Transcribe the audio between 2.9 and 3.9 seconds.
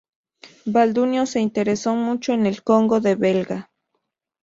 Belga.